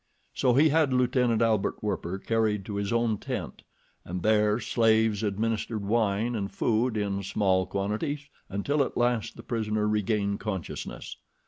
[0.33, 3.61] So he had Lieutenant Albert Werper carried to his own tent,
[4.03, 9.87] and there slaves administered wine and food in small quantities until at last the prisoner
[9.87, 11.17] regained consciousness.